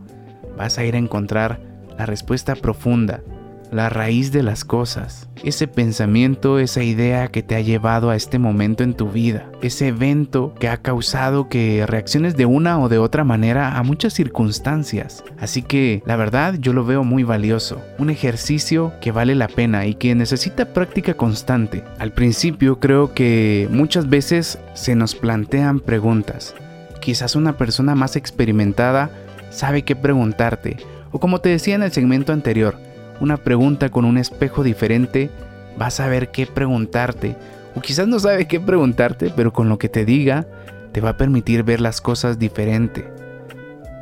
vas 0.57 0.79
a 0.79 0.85
ir 0.85 0.97
a 0.97 0.99
encontrar 0.99 1.61
la 1.97 2.07
respuesta 2.07 2.57
profunda 2.57 3.23
la 3.71 3.89
raíz 3.89 4.33
de 4.33 4.43
las 4.43 4.65
cosas, 4.65 5.29
ese 5.45 5.69
pensamiento, 5.69 6.59
esa 6.59 6.83
idea 6.83 7.29
que 7.29 7.43
te 7.43 7.57
ha 7.57 7.61
llevado 7.61 8.11
a 8.11 8.17
este 8.17 8.39
momento 8.39 8.85
en 8.85 8.95
tu 8.95 9.11
vida, 9.11 9.51
ese 9.63 9.89
evento 9.89 10.55
que 10.59 10.69
ha 10.69 10.79
causado 10.79 11.49
que 11.49 11.85
reacciones 11.87 12.37
de 12.37 12.47
una 12.47 12.79
o 12.79 12.89
de 12.89 12.99
otra 12.99 13.25
manera 13.25 13.77
a 13.77 13.83
muchas 13.83 14.13
circunstancias. 14.15 15.25
Así 15.39 15.63
que 15.63 16.03
la 16.07 16.17
verdad 16.17 16.55
yo 16.59 16.73
lo 16.73 16.85
veo 16.85 17.05
muy 17.05 17.23
valioso, 17.23 17.81
un 17.99 18.11
ejercicio 18.11 18.93
que 19.01 19.13
vale 19.13 19.35
la 19.35 19.49
pena 19.49 19.87
y 19.87 19.95
que 19.95 20.15
necesita 20.15 20.73
práctica 20.73 21.15
constante. 21.15 21.85
Al 21.99 22.13
principio 22.13 22.81
creo 22.81 23.15
que 23.15 23.69
muchas 23.71 24.09
veces 24.09 24.59
se 24.75 24.95
nos 24.95 25.15
plantean 25.15 25.81
preguntas. 25.81 26.55
Quizás 27.01 27.37
una 27.37 27.57
persona 27.57 27.95
más 27.95 28.17
experimentada 28.17 29.11
sabe 29.51 29.83
qué 29.83 29.95
preguntarte, 29.95 30.77
o 31.13 31.21
como 31.21 31.41
te 31.41 31.49
decía 31.49 31.75
en 31.75 31.83
el 31.83 31.93
segmento 31.93 32.33
anterior, 32.33 32.77
una 33.21 33.37
pregunta 33.37 33.89
con 33.89 34.05
un 34.05 34.19
espejo 34.19 34.63
diferente, 34.63 35.31
vas 35.79 36.01
a 36.01 36.09
ver 36.09 36.31
qué 36.31 36.47
preguntarte. 36.47 37.37
O 37.75 37.81
quizás 37.81 38.09
no 38.09 38.19
sabe 38.19 38.47
qué 38.47 38.61
preguntarte, 38.61 39.33
pero 39.35 39.53
con 39.53 39.69
lo 39.69 39.79
que 39.79 39.89
te 39.89 40.05
diga, 40.05 40.47
te 40.93 41.01
va 41.01 41.11
a 41.11 41.17
permitir 41.17 41.63
ver 41.63 41.81
las 41.81 42.01
cosas 42.01 42.39
diferente. 42.39 43.11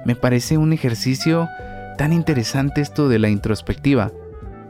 Me 0.05 0.15
parece 0.15 0.59
un 0.59 0.73
ejercicio 0.73 1.49
tan 1.97 2.13
interesante 2.13 2.81
esto 2.81 3.09
de 3.09 3.19
la 3.19 3.29
introspectiva. 3.29 4.13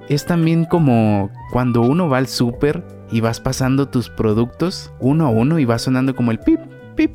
Es 0.09 0.27
también 0.27 0.65
como 0.65 1.31
cuando 1.51 1.81
uno 1.83 2.09
va 2.09 2.19
al 2.19 2.29
súper 2.29 2.85
y 3.11 3.21
vas 3.21 3.41
pasando 3.41 3.89
tus 3.89 4.11
productos 4.11 4.93
uno 5.01 5.27
a 5.27 5.31
uno 5.31 5.59
y 5.59 5.65
va 5.65 5.79
sonando 5.79 6.15
como 6.15 6.31
el 6.31 6.39
pip, 6.39 6.61
pip. 6.95 7.15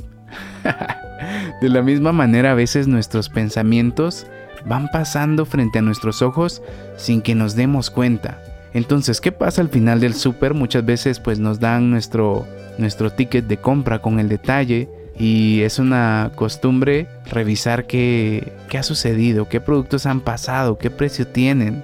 de 1.61 1.69
la 1.69 1.81
misma 1.81 2.11
manera 2.11 2.51
a 2.51 2.55
veces 2.55 2.87
nuestros 2.87 3.29
pensamientos 3.29 4.27
van 4.65 4.89
pasando 4.91 5.45
frente 5.45 5.79
a 5.79 5.81
nuestros 5.81 6.21
ojos 6.21 6.61
sin 6.97 7.21
que 7.21 7.35
nos 7.35 7.55
demos 7.55 7.89
cuenta. 7.89 8.41
Entonces, 8.73 9.19
¿qué 9.19 9.31
pasa 9.31 9.61
al 9.61 9.69
final 9.69 9.99
del 9.99 10.13
súper? 10.13 10.53
Muchas 10.53 10.85
veces 10.85 11.19
pues 11.19 11.39
nos 11.39 11.59
dan 11.59 11.89
nuestro, 11.89 12.45
nuestro 12.77 13.11
ticket 13.11 13.47
de 13.47 13.57
compra 13.57 13.99
con 13.99 14.19
el 14.19 14.29
detalle 14.29 14.89
y 15.17 15.61
es 15.61 15.79
una 15.79 16.31
costumbre 16.35 17.07
revisar 17.29 17.87
qué, 17.87 18.53
qué 18.69 18.77
ha 18.77 18.83
sucedido, 18.83 19.49
qué 19.49 19.59
productos 19.59 20.05
han 20.05 20.21
pasado, 20.21 20.77
qué 20.77 20.89
precio 20.89 21.27
tienen. 21.27 21.83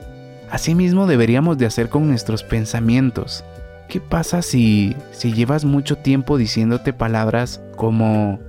Asimismo 0.50 1.08
deberíamos 1.08 1.58
de 1.58 1.66
hacer 1.66 1.90
con 1.90 2.08
nuestros 2.08 2.44
pensamientos. 2.44 3.44
¿Qué 3.90 4.00
pasa 4.00 4.42
si, 4.42 4.96
si 5.12 5.34
llevas 5.34 5.66
mucho 5.66 5.98
tiempo 5.98 6.38
diciéndote 6.38 6.94
palabras 6.94 7.62
como, 7.76 8.40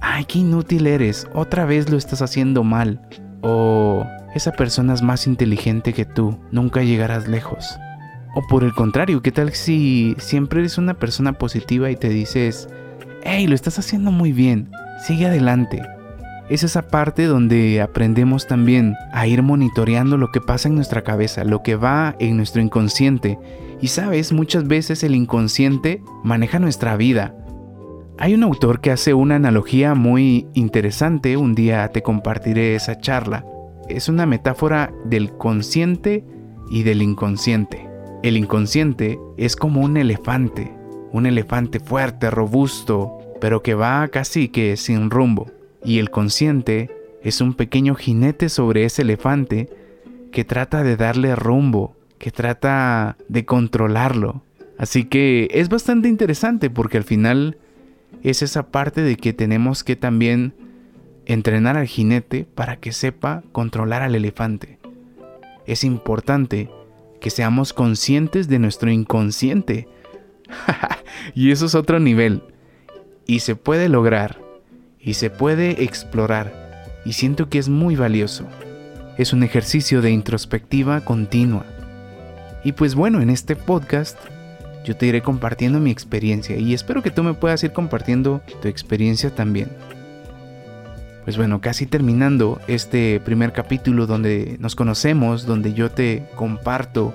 ay, 0.00 0.24
qué 0.24 0.40
inútil 0.40 0.86
eres, 0.86 1.26
otra 1.34 1.64
vez 1.64 1.88
lo 1.90 1.96
estás 1.96 2.20
haciendo 2.20 2.64
mal, 2.64 3.00
o 3.42 4.06
esa 4.34 4.52
persona 4.52 4.94
es 4.94 5.02
más 5.02 5.26
inteligente 5.26 5.92
que 5.92 6.04
tú, 6.04 6.38
nunca 6.50 6.82
llegarás 6.82 7.28
lejos. 7.28 7.78
O 8.34 8.42
por 8.46 8.62
el 8.62 8.72
contrario, 8.74 9.22
¿qué 9.22 9.32
tal 9.32 9.52
si 9.52 10.14
siempre 10.18 10.60
eres 10.60 10.78
una 10.78 10.94
persona 10.94 11.32
positiva 11.32 11.90
y 11.90 11.96
te 11.96 12.08
dices, 12.08 12.68
hey, 13.24 13.46
lo 13.46 13.54
estás 13.54 13.78
haciendo 13.78 14.12
muy 14.12 14.32
bien, 14.32 14.70
sigue 15.04 15.26
adelante? 15.26 15.82
Es 16.48 16.64
esa 16.64 16.82
parte 16.82 17.26
donde 17.26 17.80
aprendemos 17.80 18.46
también 18.46 18.96
a 19.12 19.26
ir 19.26 19.42
monitoreando 19.42 20.16
lo 20.16 20.32
que 20.32 20.40
pasa 20.40 20.68
en 20.68 20.74
nuestra 20.74 21.02
cabeza, 21.02 21.44
lo 21.44 21.62
que 21.62 21.76
va 21.76 22.16
en 22.18 22.36
nuestro 22.36 22.60
inconsciente. 22.60 23.38
Y 23.80 23.88
sabes, 23.88 24.32
muchas 24.32 24.66
veces 24.66 25.02
el 25.04 25.14
inconsciente 25.14 26.02
maneja 26.24 26.58
nuestra 26.58 26.96
vida. 26.96 27.34
Hay 28.22 28.34
un 28.34 28.42
autor 28.42 28.82
que 28.82 28.90
hace 28.90 29.14
una 29.14 29.36
analogía 29.36 29.94
muy 29.94 30.46
interesante, 30.52 31.38
un 31.38 31.54
día 31.54 31.88
te 31.88 32.02
compartiré 32.02 32.74
esa 32.74 32.98
charla. 33.00 33.46
Es 33.88 34.10
una 34.10 34.26
metáfora 34.26 34.92
del 35.06 35.32
consciente 35.32 36.22
y 36.70 36.82
del 36.82 37.00
inconsciente. 37.00 37.88
El 38.22 38.36
inconsciente 38.36 39.18
es 39.38 39.56
como 39.56 39.80
un 39.80 39.96
elefante, 39.96 40.70
un 41.12 41.24
elefante 41.24 41.80
fuerte, 41.80 42.30
robusto, 42.30 43.16
pero 43.40 43.62
que 43.62 43.72
va 43.72 44.06
casi 44.08 44.50
que 44.50 44.76
sin 44.76 45.08
rumbo. 45.08 45.50
Y 45.82 45.98
el 45.98 46.10
consciente 46.10 46.90
es 47.22 47.40
un 47.40 47.54
pequeño 47.54 47.94
jinete 47.94 48.50
sobre 48.50 48.84
ese 48.84 49.00
elefante 49.00 49.70
que 50.30 50.44
trata 50.44 50.82
de 50.82 50.98
darle 50.98 51.34
rumbo, 51.36 51.96
que 52.18 52.30
trata 52.30 53.16
de 53.28 53.46
controlarlo. 53.46 54.42
Así 54.76 55.04
que 55.04 55.48
es 55.52 55.70
bastante 55.70 56.10
interesante 56.10 56.68
porque 56.68 56.98
al 56.98 57.04
final 57.04 57.56
es 58.22 58.42
esa 58.42 58.70
parte 58.70 59.02
de 59.02 59.16
que 59.16 59.32
tenemos 59.32 59.84
que 59.84 59.96
también 59.96 60.54
entrenar 61.26 61.76
al 61.76 61.86
jinete 61.86 62.46
para 62.54 62.76
que 62.76 62.92
sepa 62.92 63.42
controlar 63.52 64.02
al 64.02 64.14
elefante. 64.14 64.78
Es 65.66 65.84
importante 65.84 66.70
que 67.20 67.30
seamos 67.30 67.72
conscientes 67.72 68.48
de 68.48 68.58
nuestro 68.58 68.90
inconsciente. 68.90 69.88
y 71.34 71.50
eso 71.52 71.66
es 71.66 71.74
otro 71.74 72.00
nivel. 72.00 72.42
Y 73.26 73.40
se 73.40 73.54
puede 73.54 73.88
lograr. 73.88 74.40
Y 74.98 75.14
se 75.14 75.30
puede 75.30 75.84
explorar. 75.84 76.84
Y 77.04 77.12
siento 77.12 77.48
que 77.48 77.58
es 77.58 77.68
muy 77.68 77.94
valioso. 77.94 78.46
Es 79.16 79.32
un 79.32 79.42
ejercicio 79.42 80.02
de 80.02 80.10
introspectiva 80.10 81.02
continua. 81.02 81.64
Y 82.64 82.72
pues 82.72 82.94
bueno, 82.94 83.20
en 83.20 83.30
este 83.30 83.56
podcast 83.56 84.18
yo 84.84 84.96
te 84.96 85.06
iré 85.06 85.22
compartiendo 85.22 85.80
mi 85.80 85.90
experiencia 85.90 86.56
y 86.56 86.74
espero 86.74 87.02
que 87.02 87.10
tú 87.10 87.22
me 87.22 87.34
puedas 87.34 87.62
ir 87.64 87.72
compartiendo 87.72 88.40
tu 88.62 88.68
experiencia 88.68 89.34
también. 89.34 89.68
Pues 91.24 91.36
bueno, 91.36 91.60
casi 91.60 91.86
terminando 91.86 92.60
este 92.66 93.20
primer 93.20 93.52
capítulo 93.52 94.06
donde 94.06 94.56
nos 94.58 94.74
conocemos, 94.74 95.46
donde 95.46 95.74
yo 95.74 95.90
te 95.90 96.26
comparto 96.34 97.14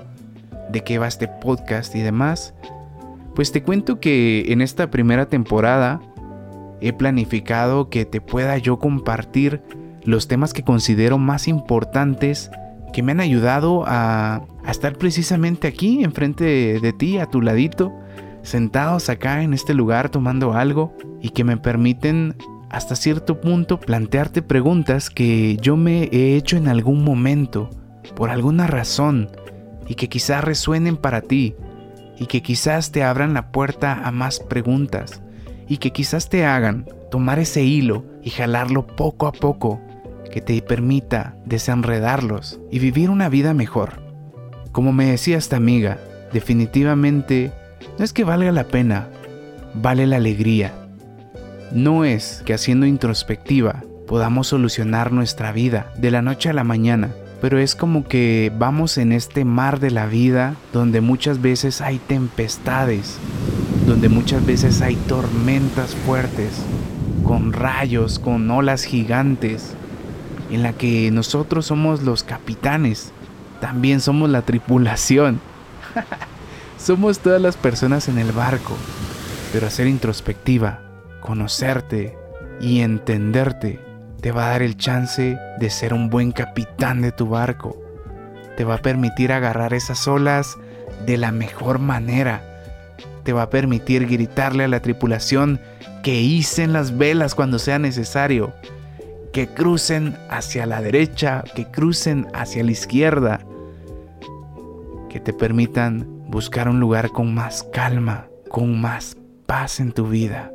de 0.70 0.82
qué 0.82 0.98
va 0.98 1.08
este 1.08 1.28
podcast 1.28 1.94
y 1.94 2.00
demás, 2.00 2.54
Pues 3.34 3.52
te 3.52 3.62
cuento 3.62 4.00
que 4.00 4.46
en 4.48 4.62
esta 4.62 4.90
primera 4.90 5.26
temporada 5.26 6.00
he 6.80 6.94
planificado 6.94 7.90
que 7.90 8.06
te 8.06 8.22
pueda 8.22 8.56
yo 8.56 8.78
compartir 8.78 9.60
los 10.04 10.26
temas 10.26 10.54
que 10.54 10.62
considero 10.62 11.18
más 11.18 11.46
importantes 11.46 12.50
que 12.94 13.02
me 13.02 13.12
han 13.12 13.20
ayudado 13.20 13.84
a, 14.66 14.70
estar 14.70 14.96
precisamente 14.98 15.68
aquí, 15.68 16.04
enfrente 16.04 16.44
de, 16.44 16.80
de 16.80 16.92
ti, 16.92 17.18
a 17.18 17.26
tu 17.26 17.40
ladito, 17.40 17.92
sentados 18.42 19.08
acá 19.08 19.42
en 19.42 19.54
este 19.54 19.74
lugar 19.74 20.08
tomando 20.08 20.52
algo 20.54 20.96
y 21.20 21.30
que 21.30 21.44
me 21.44 21.56
permiten 21.56 22.36
hasta 22.70 22.96
cierto 22.96 23.40
punto 23.40 23.78
plantearte 23.80 24.42
preguntas 24.42 25.10
que 25.10 25.56
yo 25.56 25.76
me 25.76 26.04
he 26.04 26.36
hecho 26.36 26.56
en 26.56 26.68
algún 26.68 27.04
momento, 27.04 27.70
por 28.14 28.30
alguna 28.30 28.66
razón, 28.66 29.30
y 29.88 29.94
que 29.94 30.08
quizás 30.08 30.44
resuenen 30.44 30.96
para 30.96 31.22
ti, 31.22 31.54
y 32.18 32.26
que 32.26 32.42
quizás 32.42 32.92
te 32.92 33.02
abran 33.02 33.34
la 33.34 33.52
puerta 33.52 34.00
a 34.04 34.10
más 34.10 34.40
preguntas, 34.40 35.22
y 35.68 35.78
que 35.78 35.92
quizás 35.92 36.28
te 36.28 36.44
hagan 36.44 36.86
tomar 37.10 37.38
ese 37.38 37.62
hilo 37.62 38.04
y 38.22 38.30
jalarlo 38.30 38.86
poco 38.86 39.26
a 39.26 39.32
poco, 39.32 39.80
que 40.30 40.40
te 40.40 40.60
permita 40.60 41.36
desenredarlos 41.44 42.60
y 42.70 42.78
vivir 42.78 43.10
una 43.10 43.28
vida 43.28 43.54
mejor. 43.54 44.05
Como 44.76 44.92
me 44.92 45.06
decía 45.06 45.38
esta 45.38 45.56
amiga, 45.56 45.96
definitivamente 46.34 47.50
no 47.98 48.04
es 48.04 48.12
que 48.12 48.24
valga 48.24 48.52
la 48.52 48.64
pena, 48.64 49.08
vale 49.72 50.06
la 50.06 50.16
alegría. 50.16 50.74
No 51.72 52.04
es 52.04 52.42
que 52.44 52.52
haciendo 52.52 52.84
introspectiva 52.84 53.84
podamos 54.06 54.48
solucionar 54.48 55.12
nuestra 55.12 55.50
vida 55.50 55.90
de 55.96 56.10
la 56.10 56.20
noche 56.20 56.50
a 56.50 56.52
la 56.52 56.62
mañana, 56.62 57.08
pero 57.40 57.58
es 57.58 57.74
como 57.74 58.06
que 58.06 58.52
vamos 58.58 58.98
en 58.98 59.12
este 59.12 59.46
mar 59.46 59.80
de 59.80 59.92
la 59.92 60.04
vida 60.04 60.56
donde 60.74 61.00
muchas 61.00 61.40
veces 61.40 61.80
hay 61.80 61.98
tempestades, 61.98 63.16
donde 63.86 64.10
muchas 64.10 64.44
veces 64.44 64.82
hay 64.82 64.96
tormentas 64.96 65.94
fuertes, 65.94 66.50
con 67.24 67.54
rayos, 67.54 68.18
con 68.18 68.50
olas 68.50 68.84
gigantes, 68.84 69.72
en 70.50 70.62
la 70.62 70.74
que 70.74 71.10
nosotros 71.10 71.64
somos 71.64 72.02
los 72.02 72.24
capitanes, 72.24 73.14
también 73.56 74.00
somos 74.00 74.30
la 74.30 74.42
tripulación. 74.42 75.40
somos 76.78 77.18
todas 77.18 77.40
las 77.40 77.56
personas 77.56 78.08
en 78.08 78.18
el 78.18 78.32
barco, 78.32 78.76
pero 79.52 79.66
hacer 79.66 79.86
introspectiva 79.86 80.80
conocerte 81.20 82.16
y 82.60 82.80
entenderte 82.80 83.80
te 84.20 84.32
va 84.32 84.46
a 84.46 84.50
dar 84.50 84.62
el 84.62 84.76
chance 84.76 85.38
de 85.58 85.70
ser 85.70 85.92
un 85.92 86.10
buen 86.10 86.32
capitán 86.32 87.02
de 87.02 87.12
tu 87.12 87.28
barco. 87.28 87.76
Te 88.56 88.64
va 88.64 88.74
a 88.74 88.82
permitir 88.82 89.32
agarrar 89.32 89.74
esas 89.74 90.08
olas 90.08 90.56
de 91.04 91.16
la 91.16 91.30
mejor 91.30 91.78
manera. 91.78 92.42
Te 93.22 93.32
va 93.32 93.42
a 93.42 93.50
permitir 93.50 94.08
gritarle 94.08 94.64
a 94.64 94.68
la 94.68 94.80
tripulación 94.80 95.60
que 96.02 96.20
hicen 96.20 96.72
las 96.72 96.96
velas 96.96 97.34
cuando 97.34 97.58
sea 97.58 97.78
necesario. 97.78 98.52
Que 99.32 99.46
crucen 99.46 100.16
hacia 100.30 100.64
la 100.64 100.80
derecha, 100.80 101.44
que 101.54 101.66
crucen 101.66 102.26
hacia 102.32 102.64
la 102.64 102.72
izquierda. 102.72 103.40
Que 105.08 105.20
te 105.20 105.32
permitan 105.32 106.26
buscar 106.28 106.68
un 106.68 106.80
lugar 106.80 107.10
con 107.10 107.34
más 107.34 107.62
calma, 107.72 108.28
con 108.48 108.80
más 108.80 109.16
paz 109.46 109.80
en 109.80 109.92
tu 109.92 110.08
vida. 110.08 110.52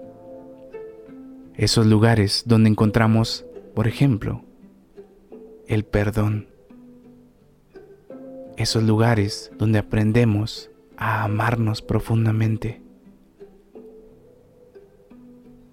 Esos 1.56 1.86
lugares 1.86 2.44
donde 2.46 2.70
encontramos, 2.70 3.46
por 3.76 3.88
ejemplo, 3.88 4.44
el 5.68 5.86
perdón. 5.86 6.48
Esos 8.58 8.84
lugares 8.84 9.52
donde 9.58 9.80
aprendemos 9.80 10.70
a 10.98 11.24
amarnos 11.24 11.82
profundamente. 11.82 12.82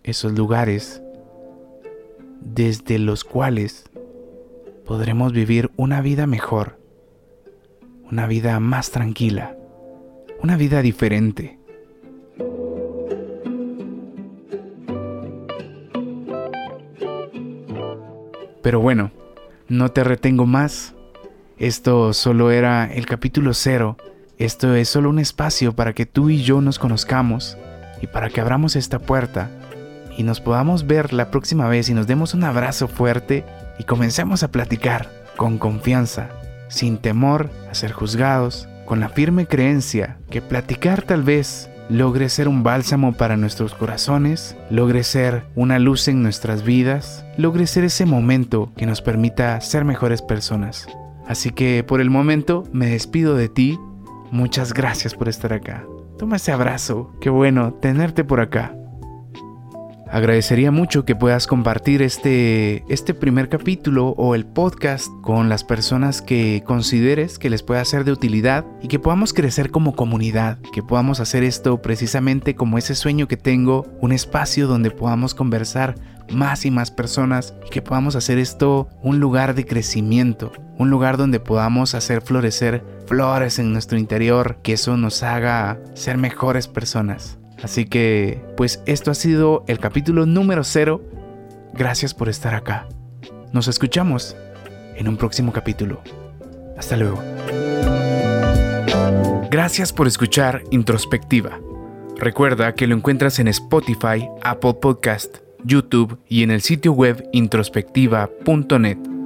Esos 0.02 0.32
lugares 0.32 1.02
desde 2.40 2.98
los 2.98 3.24
cuales 3.24 3.84
podremos 4.86 5.32
vivir 5.32 5.70
una 5.76 6.00
vida 6.00 6.26
mejor, 6.26 6.77
una 8.10 8.26
vida 8.26 8.58
más 8.60 8.90
tranquila, 8.90 9.56
una 10.42 10.56
vida 10.56 10.82
diferente. 10.82 11.58
Pero 18.62 18.80
bueno, 18.80 19.10
no 19.68 19.90
te 19.90 20.04
retengo 20.04 20.46
más. 20.46 20.94
Esto 21.58 22.12
solo 22.12 22.50
era 22.50 22.92
el 22.92 23.06
capítulo 23.06 23.54
cero. 23.54 23.96
Esto 24.36 24.74
es 24.74 24.88
solo 24.88 25.10
un 25.10 25.18
espacio 25.18 25.74
para 25.74 25.92
que 25.92 26.06
tú 26.06 26.30
y 26.30 26.42
yo 26.42 26.60
nos 26.60 26.78
conozcamos 26.78 27.56
y 28.00 28.06
para 28.06 28.30
que 28.30 28.40
abramos 28.40 28.76
esta 28.76 28.98
puerta 28.98 29.50
y 30.16 30.22
nos 30.22 30.40
podamos 30.40 30.86
ver 30.86 31.12
la 31.12 31.30
próxima 31.30 31.68
vez 31.68 31.88
y 31.88 31.94
nos 31.94 32.06
demos 32.06 32.34
un 32.34 32.44
abrazo 32.44 32.88
fuerte 32.88 33.44
y 33.78 33.84
comencemos 33.84 34.42
a 34.42 34.50
platicar 34.50 35.10
con 35.36 35.58
confianza, 35.58 36.28
sin 36.68 36.98
temor 36.98 37.50
a 37.70 37.74
ser 37.74 37.92
juzgados, 37.92 38.68
con 38.84 39.00
la 39.00 39.08
firme 39.08 39.46
creencia 39.46 40.16
que 40.30 40.40
platicar 40.40 41.02
tal 41.02 41.22
vez 41.22 41.70
logre 41.88 42.28
ser 42.28 42.48
un 42.48 42.62
bálsamo 42.62 43.12
para 43.12 43.36
nuestros 43.36 43.74
corazones, 43.74 44.56
logre 44.70 45.04
ser 45.04 45.44
una 45.54 45.78
luz 45.78 46.08
en 46.08 46.22
nuestras 46.22 46.62
vidas, 46.62 47.24
logre 47.36 47.66
ser 47.66 47.84
ese 47.84 48.06
momento 48.06 48.72
que 48.76 48.86
nos 48.86 49.02
permita 49.02 49.60
ser 49.60 49.84
mejores 49.84 50.22
personas. 50.22 50.86
Así 51.26 51.50
que 51.50 51.84
por 51.84 52.00
el 52.00 52.10
momento 52.10 52.64
me 52.72 52.86
despido 52.86 53.34
de 53.34 53.48
ti. 53.48 53.78
Muchas 54.30 54.72
gracias 54.72 55.14
por 55.14 55.28
estar 55.28 55.52
acá. 55.52 55.84
Toma 56.18 56.36
ese 56.36 56.52
abrazo. 56.52 57.12
Qué 57.20 57.30
bueno 57.30 57.74
tenerte 57.74 58.24
por 58.24 58.40
acá. 58.40 58.77
Agradecería 60.10 60.70
mucho 60.70 61.04
que 61.04 61.14
puedas 61.14 61.46
compartir 61.46 62.00
este, 62.00 62.82
este 62.88 63.12
primer 63.12 63.50
capítulo 63.50 64.08
o 64.16 64.34
el 64.34 64.46
podcast 64.46 65.08
con 65.20 65.50
las 65.50 65.64
personas 65.64 66.22
que 66.22 66.62
consideres 66.64 67.38
que 67.38 67.50
les 67.50 67.62
pueda 67.62 67.84
ser 67.84 68.04
de 68.04 68.12
utilidad 68.12 68.64
y 68.80 68.88
que 68.88 68.98
podamos 68.98 69.34
crecer 69.34 69.70
como 69.70 69.94
comunidad, 69.94 70.58
que 70.72 70.82
podamos 70.82 71.20
hacer 71.20 71.42
esto 71.42 71.82
precisamente 71.82 72.54
como 72.54 72.78
ese 72.78 72.94
sueño 72.94 73.28
que 73.28 73.36
tengo, 73.36 73.86
un 74.00 74.12
espacio 74.12 74.66
donde 74.66 74.90
podamos 74.90 75.34
conversar 75.34 75.94
más 76.32 76.64
y 76.64 76.70
más 76.70 76.90
personas 76.90 77.54
y 77.66 77.68
que 77.68 77.82
podamos 77.82 78.16
hacer 78.16 78.38
esto 78.38 78.88
un 79.02 79.20
lugar 79.20 79.54
de 79.54 79.66
crecimiento, 79.66 80.52
un 80.78 80.88
lugar 80.88 81.18
donde 81.18 81.38
podamos 81.38 81.94
hacer 81.94 82.22
florecer 82.22 82.82
flores 83.06 83.58
en 83.58 83.74
nuestro 83.74 83.98
interior, 83.98 84.58
que 84.62 84.72
eso 84.72 84.96
nos 84.96 85.22
haga 85.22 85.78
ser 85.94 86.16
mejores 86.16 86.66
personas. 86.66 87.38
Así 87.62 87.86
que, 87.86 88.40
pues 88.56 88.82
esto 88.86 89.10
ha 89.10 89.14
sido 89.14 89.64
el 89.66 89.78
capítulo 89.78 90.26
número 90.26 90.64
0. 90.64 91.02
Gracias 91.74 92.14
por 92.14 92.28
estar 92.28 92.54
acá. 92.54 92.88
Nos 93.52 93.68
escuchamos 93.68 94.36
en 94.96 95.08
un 95.08 95.16
próximo 95.16 95.52
capítulo. 95.52 96.00
Hasta 96.76 96.96
luego. 96.96 97.22
Gracias 99.50 99.92
por 99.92 100.06
escuchar 100.06 100.62
Introspectiva. 100.70 101.58
Recuerda 102.16 102.74
que 102.74 102.86
lo 102.86 102.94
encuentras 102.94 103.38
en 103.38 103.48
Spotify, 103.48 104.28
Apple 104.42 104.74
Podcast, 104.74 105.38
YouTube 105.64 106.18
y 106.28 106.42
en 106.42 106.50
el 106.50 106.62
sitio 106.62 106.92
web 106.92 107.28
introspectiva.net. 107.32 109.17